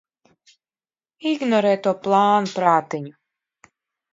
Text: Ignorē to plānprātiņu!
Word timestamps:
Ignorē 1.33 1.75
to 1.89 1.93
plānprātiņu! 2.07 3.17